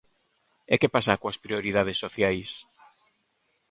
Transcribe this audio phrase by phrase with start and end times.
[0.73, 2.51] ¿E que pasa coas prioridades sociais?